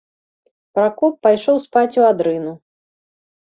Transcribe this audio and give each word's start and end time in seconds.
Пракоп 0.79 1.19
пайшоў 1.27 1.61
спаць 1.67 1.97
у 2.01 2.09
адрыну. 2.11 2.53